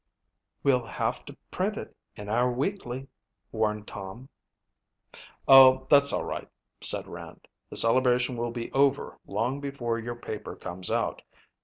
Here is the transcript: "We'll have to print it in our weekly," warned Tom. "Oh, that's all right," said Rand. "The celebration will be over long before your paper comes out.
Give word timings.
"We'll 0.63 0.83
have 0.87 1.25
to 1.25 1.37
print 1.51 1.77
it 1.77 1.95
in 2.15 2.27
our 2.27 2.51
weekly," 2.51 3.07
warned 3.51 3.87
Tom. 3.87 4.29
"Oh, 5.47 5.85
that's 5.91 6.11
all 6.11 6.25
right," 6.25 6.49
said 6.81 7.05
Rand. 7.07 7.47
"The 7.69 7.75
celebration 7.77 8.35
will 8.35 8.49
be 8.49 8.71
over 8.71 9.19
long 9.27 9.59
before 9.59 9.99
your 9.99 10.15
paper 10.15 10.55
comes 10.55 10.89
out. 10.89 11.21